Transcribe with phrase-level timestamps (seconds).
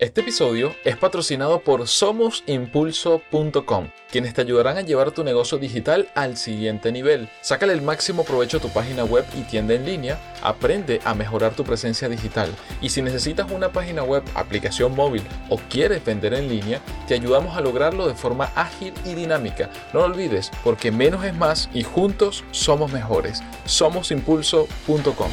[0.00, 6.36] Este episodio es patrocinado por SomosImpulso.com, quienes te ayudarán a llevar tu negocio digital al
[6.36, 7.28] siguiente nivel.
[7.40, 11.56] Sácale el máximo provecho a tu página web y tienda en línea, aprende a mejorar
[11.56, 12.54] tu presencia digital.
[12.80, 17.56] Y si necesitas una página web, aplicación móvil o quieres vender en línea, te ayudamos
[17.56, 19.68] a lograrlo de forma ágil y dinámica.
[19.92, 23.42] No lo olvides, porque menos es más y juntos somos mejores.
[23.64, 25.30] SomosImpulso.com.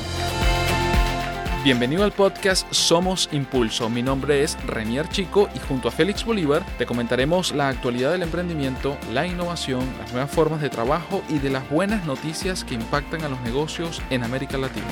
[1.66, 3.90] Bienvenido al podcast Somos Impulso.
[3.90, 8.22] Mi nombre es Renier Chico y junto a Félix Bolívar te comentaremos la actualidad del
[8.22, 13.24] emprendimiento, la innovación, las nuevas formas de trabajo y de las buenas noticias que impactan
[13.24, 14.86] a los negocios en América Latina.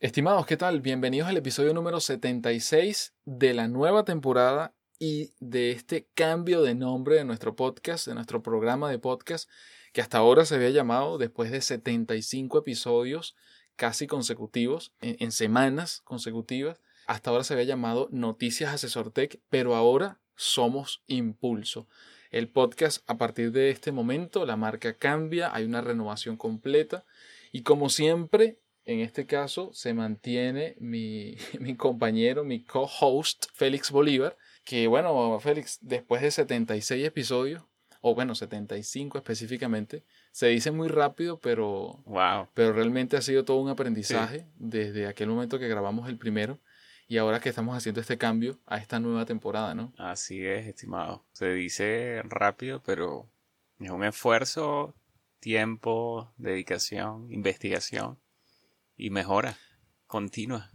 [0.00, 0.80] Estimados, ¿qué tal?
[0.80, 7.16] Bienvenidos al episodio número 76 de la nueva temporada y de este cambio de nombre
[7.16, 9.50] de nuestro podcast, de nuestro programa de podcast
[9.94, 13.36] que hasta ahora se había llamado, después de 75 episodios
[13.76, 20.20] casi consecutivos, en, semanas consecutivas, hasta ahora se había llamado Noticias Asesor Tech, pero ahora
[20.34, 21.86] somos Impulso.
[22.32, 27.04] El podcast a partir de este momento, la marca cambia, hay una renovación completa
[27.52, 34.36] y como siempre, en este caso se mantiene mi, mi compañero, mi co-host Félix Bolívar,
[34.64, 37.62] que bueno, Félix, después de 76 episodios,
[38.06, 40.04] o bueno, 75 específicamente.
[40.30, 42.48] Se dice muy rápido, pero, wow.
[42.52, 46.60] pero realmente ha sido todo un aprendizaje desde aquel momento que grabamos el primero
[47.08, 49.94] y ahora que estamos haciendo este cambio a esta nueva temporada, ¿no?
[49.96, 51.24] Así es, estimado.
[51.32, 53.30] Se dice rápido, pero
[53.80, 54.94] es un esfuerzo,
[55.40, 58.18] tiempo, dedicación, investigación
[58.98, 59.56] y mejora
[60.06, 60.70] continua.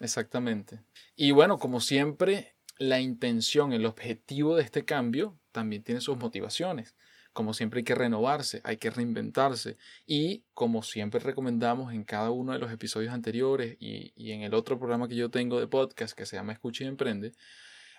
[0.00, 0.80] Exactamente.
[1.14, 6.94] Y bueno, como siempre, la intención, el objetivo de este cambio también tiene sus motivaciones.
[7.32, 12.52] Como siempre hay que renovarse, hay que reinventarse y como siempre recomendamos en cada uno
[12.52, 16.26] de los episodios anteriores y, en el otro programa que yo tengo de podcast que
[16.26, 17.32] se llama Escucha y Emprende,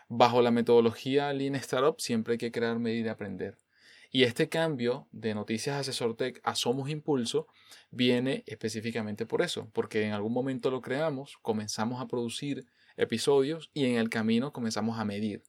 [0.08, 3.58] bajo la metodología Lean Startup siempre hay que crear, medir y aprender.
[4.12, 7.48] Y este cambio de Noticias Asesor Tech a Somos Impulso
[7.90, 12.68] viene específicamente por eso, porque en algún momento lo creamos, comenzamos a producir
[12.98, 15.42] episodios y en el camino comenzamos a medir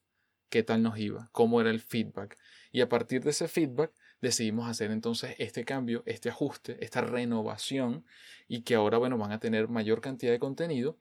[0.50, 2.38] qué tal nos iba, cómo era el feedback.
[2.72, 8.04] Y a partir de ese feedback decidimos hacer entonces este cambio, este ajuste, esta renovación
[8.46, 10.98] y que ahora, bueno, van a tener mayor cantidad de contenido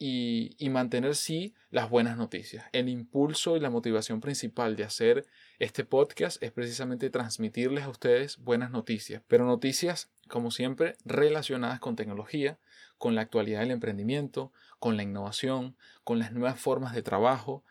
[0.00, 2.66] y, y, mantener sí las buenas noticias.
[2.72, 5.26] El impulso y la motivación principal de hacer
[5.58, 11.96] este podcast es precisamente transmitirles a ustedes buenas noticias, pero noticias, como siempre, relacionadas con
[11.96, 12.58] tecnología,
[12.96, 17.64] con la actualidad del emprendimiento, con la innovación, con las nuevas formas de trabajo,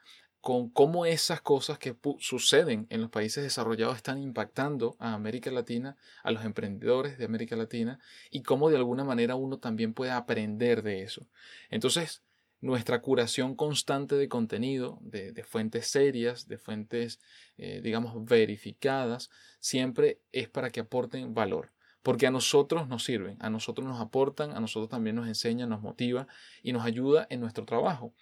[0.48, 5.98] con cómo esas cosas que suceden en los países desarrollados están impactando a América Latina,
[6.24, 8.00] a los emprendedores de América Latina,
[8.32, 11.28] y cómo de alguna manera uno también puede aprender de eso.
[11.70, 12.24] Entonces,
[12.62, 17.20] nuestra curación constante de contenido, de, fuentes serias, de fuentes,
[17.58, 19.30] eh, digamos, verificadas,
[19.60, 24.56] siempre es para que aporten valor porque a nosotros nos sirven, a nosotros nos aportan,
[24.56, 26.26] a nosotros también nos enseñan, nos motiva
[26.64, 28.14] y nos ayuda en nuestro trabajo.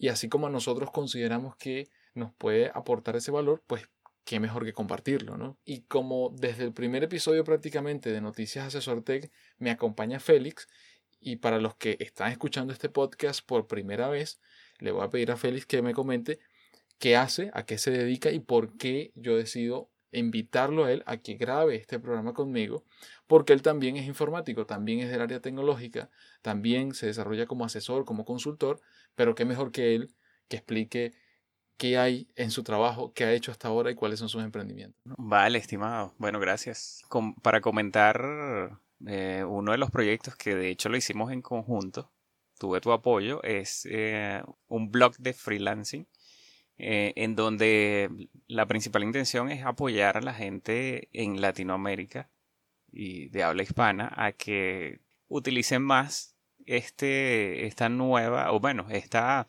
[0.00, 3.86] Y así como nosotros consideramos que nos puede aportar ese valor, pues
[4.24, 5.58] qué mejor que compartirlo, ¿no?
[5.62, 10.68] Y como desde el primer episodio prácticamente de Noticias Asesor Tech me acompaña Félix,
[11.20, 14.40] y para los que están escuchando este podcast por primera vez,
[14.78, 16.38] le voy a pedir a Félix que me comente
[16.98, 21.18] qué hace, a qué se dedica y por qué yo decido invitarlo a él a
[21.18, 22.84] que grabe este programa conmigo,
[23.26, 26.10] porque él también es informático, también es del área tecnológica,
[26.42, 28.80] también se desarrolla como asesor, como consultor,
[29.14, 30.14] pero qué mejor que él
[30.48, 31.12] que explique
[31.76, 35.00] qué hay en su trabajo, qué ha hecho hasta ahora y cuáles son sus emprendimientos.
[35.16, 36.14] Vale, estimado.
[36.18, 37.02] Bueno, gracias.
[37.40, 42.10] para comentar eh, uno de los proyectos que de hecho lo hicimos en conjunto,
[42.58, 46.06] tuve tu apoyo, es eh, un blog de freelancing
[46.82, 52.30] eh, en donde la principal intención es apoyar a la gente en Latinoamérica
[52.90, 56.36] y de habla hispana a que utilicen más
[56.66, 59.46] este, esta nueva, o bueno, esta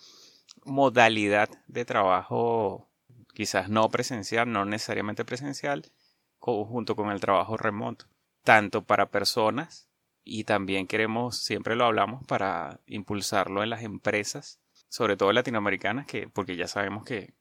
[0.65, 2.89] modalidad de trabajo
[3.33, 5.91] quizás no presencial, no necesariamente presencial,
[6.39, 8.05] junto con el trabajo remoto,
[8.43, 9.87] tanto para personas
[10.23, 14.59] y también queremos, siempre lo hablamos, para impulsarlo en las empresas
[14.91, 17.33] sobre todo latinoamericanas, que, porque ya sabemos que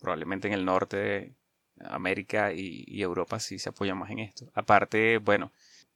[0.00, 1.34] probablemente en el norte de
[1.82, 4.50] América y, Europa sí se apoya más en esto.
[4.52, 5.50] Aparte, bueno,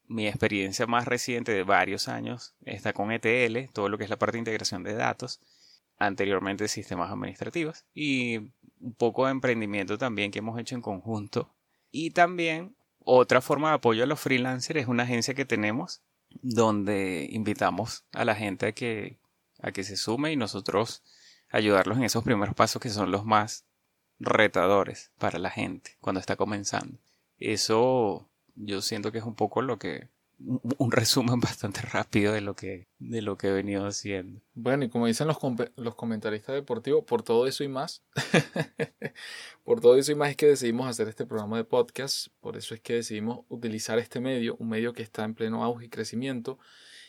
[0.07, 4.17] mi experiencia más reciente de varios años está con ETL, todo lo que es la
[4.17, 5.41] parte de integración de datos,
[5.99, 8.39] anteriormente sistemas administrativos y
[8.81, 11.55] un poco de emprendimiento también que hemos hecho en conjunto.
[11.91, 17.29] Y también otra forma de apoyo a los freelancers es una agencia que tenemos donde
[17.31, 19.19] invitamos a la gente a que,
[19.65, 21.03] a que se sume y nosotros
[21.51, 23.65] ayudarlos en esos primeros pasos que son los más
[24.21, 26.99] retadores para la gente cuando está comenzando.
[27.39, 30.09] Eso yo siento que es un poco lo que
[30.39, 34.43] un resumen bastante rápido de lo que de lo que he venido haciendo.
[34.53, 35.39] Bueno, y como dicen los,
[35.77, 38.03] los comentaristas deportivos, por todo eso y más,
[39.65, 42.75] por todo eso y más es que decidimos hacer este programa de podcast, por eso
[42.75, 46.59] es que decidimos utilizar este medio, un medio que está en pleno auge y crecimiento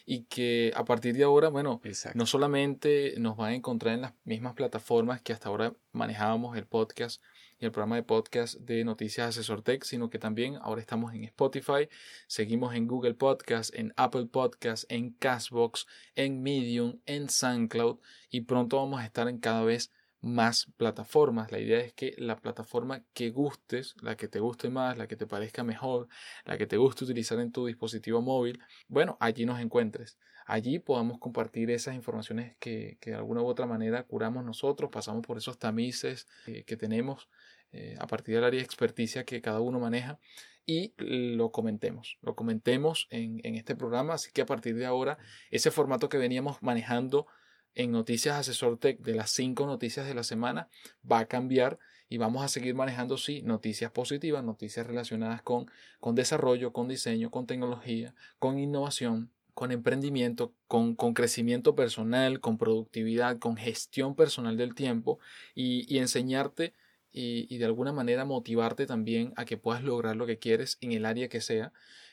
[0.05, 1.81] y que a partir de ahora, bueno,
[2.13, 6.67] no solamente nos van a encontrar en las mismas plataformas que hasta ahora manejábamos el
[6.67, 7.23] podcast
[7.57, 11.23] y el programa de podcast de Noticias Asesor Tech, sino que también ahora estamos en
[11.23, 11.89] Spotify,
[12.27, 17.97] seguimos en Google Podcast, en Apple Podcast, en Castbox, en Medium, en SoundCloud
[18.29, 19.91] y pronto vamos a estar en cada vez
[20.25, 21.51] más plataformas.
[21.51, 25.15] La idea es que la plataforma que gustes, la que te guste más, la que
[25.15, 26.07] te parezca mejor,
[26.45, 30.17] la que te guste utilizar en tu dispositivo móvil, bueno, allí nos encuentres.
[30.47, 35.37] Allí podamos compartir esas informaciones que, de alguna u otra manera curamos nosotros, pasamos por
[35.37, 36.27] esos tamices
[36.65, 37.29] que tenemos
[37.71, 40.19] eh, a partir del área de experticia que cada uno maneja
[40.65, 44.15] y lo comentemos, lo comentemos en, en este programa.
[44.15, 45.19] Así que a partir de ahora,
[45.51, 47.27] ese formato que veníamos manejando
[47.75, 50.69] en Noticias Asesor Tech de las cinco noticias de la semana
[51.09, 51.77] va a cambiar
[52.09, 55.69] y vamos a seguir manejando, sí, noticias positivas, noticias relacionadas con,
[55.99, 62.57] con desarrollo, con diseño, con tecnología, con innovación, con emprendimiento, con, con crecimiento personal, con
[62.57, 65.19] productividad, con gestión personal del tiempo
[65.55, 66.73] y, enseñarte
[67.11, 70.91] y, y, de alguna manera motivarte también a que puedas lograr lo que quieres en
[70.91, 71.71] el área que sea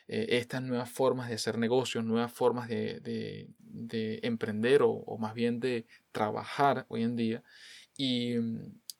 [0.08, 3.00] eh, estas nuevas formas de hacer negocios, nuevas formas de,
[3.58, 7.42] de, emprender o, más bien de trabajar hoy en día.
[7.96, 8.34] Y,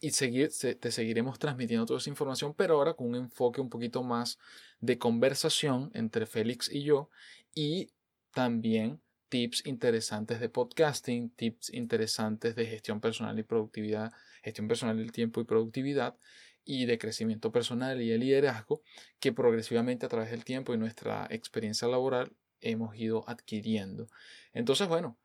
[0.00, 0.50] y seguir,
[0.80, 4.38] te seguiremos transmitiendo toda esa información, pero ahora con un enfoque un poquito más
[4.80, 7.08] de conversación entre Félix y yo
[7.54, 7.90] y
[8.32, 9.00] también
[9.32, 14.12] tips interesantes de podcasting, tips interesantes de gestión personal y productividad,
[14.42, 16.16] gestión personal del tiempo y productividad
[16.64, 18.82] y de crecimiento personal y de liderazgo
[19.20, 24.06] que progresivamente a través del tiempo y nuestra experiencia laboral hemos ido adquiriendo.
[24.52, 25.16] Entonces, bueno,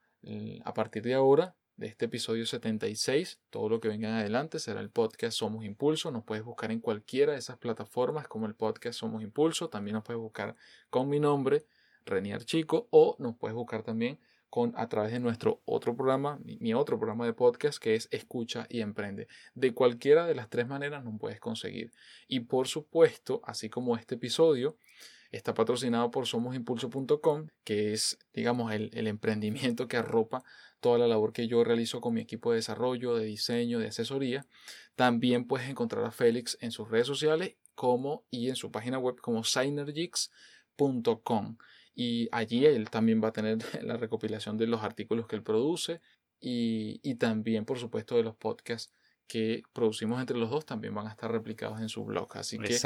[0.64, 4.82] a partir de ahora, de este episodio 76, todo lo que venga en adelante será
[4.82, 6.10] el podcast Somos Impulso.
[6.10, 9.70] Nos puedes buscar en cualquiera de esas plataformas como el podcast Somos Impulso.
[9.70, 10.56] También nos puedes buscar
[10.90, 11.66] con mi nombre,
[12.04, 14.20] Renier Chico, o nos puedes buscar también
[14.50, 18.66] con, a través de nuestro otro programa, mi, otro programa de podcast que es Escucha
[18.70, 19.28] y Emprende.
[19.56, 21.92] De cualquiera de las tres maneras nos puedes conseguir.
[22.28, 24.78] Y por supuesto, así como este episodio,
[25.32, 30.44] está patrocinado por somosimpulso.com, que es, digamos, el, el, emprendimiento que arropa
[30.80, 34.46] toda la labor que yo realizo con mi equipo de desarrollo, de diseño, de asesoría.
[34.96, 39.18] También puedes encontrar a Félix en sus redes sociales como y en su página web
[39.22, 41.58] como signergics.com
[42.00, 46.00] y allí él también va a tener la recopilación de los artículos que él produce
[46.40, 48.94] y, y, también por supuesto de los podcasts
[49.28, 52.38] que producimos entre los dos también van a estar replicados en su blog.
[52.38, 52.80] Así que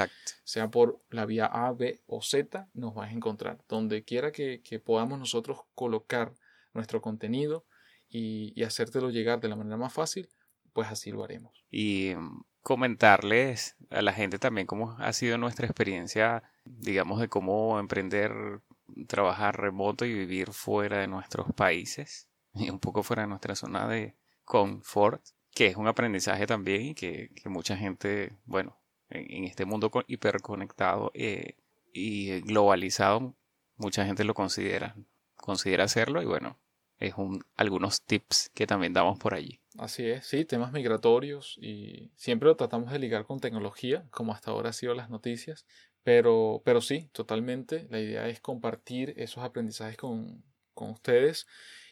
[0.45, 4.61] sea por la vía A, B o Z nos vas a encontrar donde quiera que,
[4.63, 6.33] que podamos nosotros colocar
[6.73, 7.65] nuestro contenido
[8.09, 10.29] y, y hacértelo llegar de la manera más fácil
[10.71, 11.65] pues así lo haremos.
[11.69, 17.77] Y mm, comentarles a la gente también cómo ha sido nuestra experiencia digamos de cómo
[17.79, 18.61] emprender
[19.07, 23.87] trabajar remoto y vivir fuera de nuestros países y un poco fuera de nuestra zona
[23.87, 28.77] de confort, que es un aprendizaje también y que, mucha gente, bueno,
[29.09, 31.55] en, este mundo hiperconectado eh,
[31.93, 33.35] y globalizado,
[33.75, 34.95] mucha gente lo considera,
[35.35, 36.57] considera hacerlo y bueno,
[37.01, 39.59] es un, algunos tips que también damos por allí.
[39.77, 44.51] Así es, sí, temas migratorios y siempre lo tratamos de ligar con tecnología, como hasta
[44.51, 45.65] ahora han sido las noticias,
[46.03, 47.87] pero, pero sí, totalmente.
[47.89, 50.43] La idea es compartir esos aprendizajes con,
[50.73, 51.47] con ustedes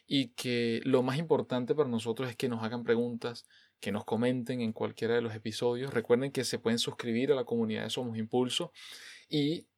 [0.06, 3.46] y que lo más importante para nosotros es que nos hagan preguntas,
[3.78, 5.94] que nos comenten en cualquiera de los episodios.
[5.94, 8.72] Recuerden que se pueden suscribir a la comunidad de Somos Impulso
[9.28, 9.68] y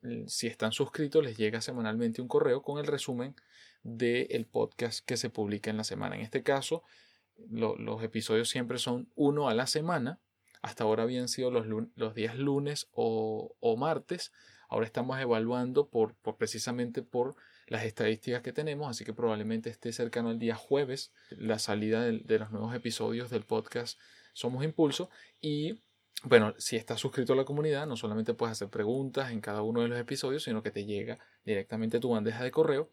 [0.00, 3.36] mm, si están suscritos les llega semanalmente un correo con el resumen
[3.82, 6.16] del podcast que se publica en la semana.
[6.16, 6.84] En este caso,
[7.50, 10.20] los episodios siempre son uno a la semana
[10.62, 11.66] hasta ahora habían sido los,
[11.96, 14.32] los días lunes o, o, martes.
[14.68, 17.34] Ahora estamos evaluando por, por, precisamente por
[17.66, 22.38] las estadísticas que tenemos, así que probablemente esté cercano al día jueves la salida de,
[22.38, 23.98] los nuevos episodios del podcast
[24.32, 25.10] Somos Impulso.
[25.40, 25.82] Y
[26.22, 29.82] bueno, si estás suscrito a la comunidad, no solamente puedes hacer preguntas en cada uno
[29.82, 32.88] de los episodios, sino que te llega directamente tu bandeja de correo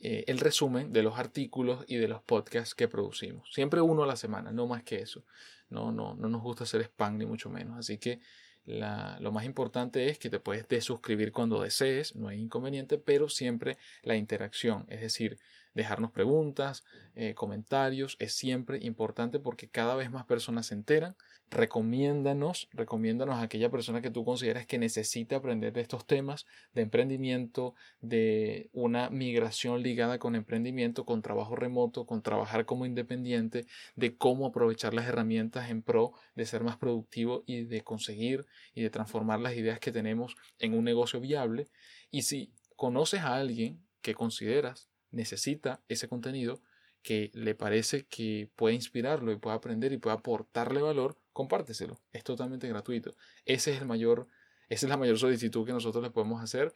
[0.00, 3.52] eh, el resumen de los artículos y de los podcasts que producimos.
[3.52, 5.24] Siempre uno a la semana, no más que eso.
[5.70, 7.78] No, no, no nos gusta hacer spam ni mucho menos.
[7.78, 8.20] Así que
[8.68, 13.78] lo más importante es que te puedes desuscribir cuando desees, no hay inconveniente, pero siempre
[14.02, 15.38] la interacción, es decir,
[15.74, 16.84] dejarnos preguntas,
[17.14, 21.16] eh, comentarios, es siempre importante porque cada vez más personas se enteran.
[21.50, 26.82] Recomiéndanos, recomiéndanos a aquella persona que tú consideras que necesita aprender de estos temas de
[26.82, 34.16] emprendimiento, de una migración ligada con emprendimiento, con trabajo remoto, con trabajar como independiente, de
[34.16, 38.90] cómo aprovechar las herramientas en pro de ser más productivo y de conseguir y de
[38.90, 41.68] transformar las ideas que tenemos en un negocio viable.
[42.10, 46.60] Y si conoces a alguien que consideras necesita ese contenido,
[47.02, 52.00] que le parece que puede inspirarlo y puede aprender y puede aportarle valor, compárteselo.
[52.12, 53.14] Es totalmente gratuito.
[53.44, 54.26] Ese es el mayor,
[54.68, 56.72] esa es la mayor solicitud que nosotros le podemos hacer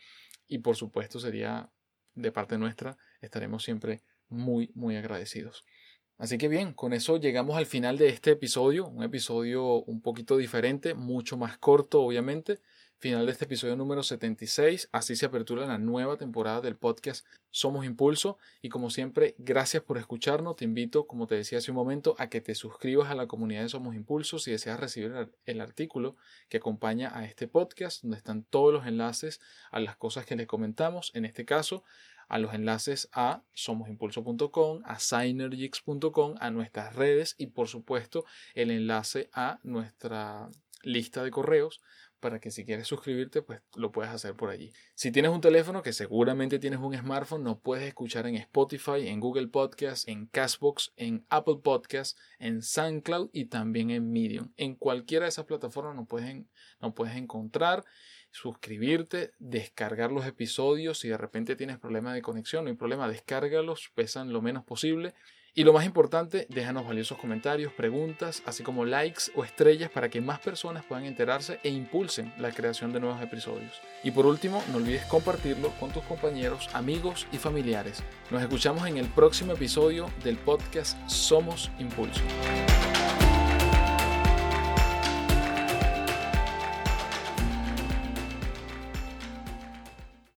[0.49, 1.71] y por supuesto sería
[2.15, 5.65] de parte nuestra, estaremos siempre muy, muy agradecidos.
[6.19, 10.37] Así que bien, con eso llegamos al final de este episodio, un episodio un poquito
[10.37, 12.61] diferente, mucho más corto obviamente,
[13.03, 14.89] final de este episodio número 76.
[14.93, 18.39] Así se apertura la nueva temporada del podcast Somos Impulso.
[18.63, 20.55] Y como siempre, gracias por escucharnos.
[20.55, 23.63] Te invito, como te decía hace un momento, a que te suscribas a la comunidad
[23.63, 26.15] de Somos Impulso si deseas recibir el artículo
[26.49, 29.41] que acompaña a este podcast, donde están todos los enlaces
[29.73, 31.11] a las cosas que les comentamos.
[31.15, 31.83] En este caso,
[32.29, 39.29] a los enlaces a somosimpulso.com, a synergix.com, a nuestras redes y por supuesto el enlace
[39.33, 40.49] a nuestra
[40.85, 41.81] lista de correos
[42.23, 44.73] para que si quieres suscribirte, pues lo puedes hacer por allí.
[44.95, 49.19] Si tienes un teléfono, que seguramente tienes un smartphone, nos puedes escuchar en Spotify, en
[49.19, 54.53] Google Podcast, en Castbox, en Apple Podcast, en SoundCloud y también en Medium.
[54.57, 56.47] En cualquiera de esas plataformas nos puedes,
[56.81, 57.85] nos puedes encontrar
[58.31, 61.01] suscribirte, descargar los episodios.
[61.01, 65.13] Si de repente tienes problemas de conexión, no hay problema, descárgalos, pesan lo menos posible
[65.55, 70.23] y lo más importante, déjanos valiosos comentarios, preguntas, así como likes o estrellas para que
[70.23, 73.81] más personas puedan enterarse e impulsen la creación de nuevos episodios.
[74.03, 78.03] Y por último, no olvides compartirlo con tus compañeros, amigos y familiares.
[78.31, 82.23] Nos escuchamos en el próximo episodio del podcast Somos Impulso.